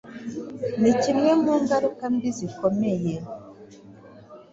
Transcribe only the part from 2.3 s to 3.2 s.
zikomeye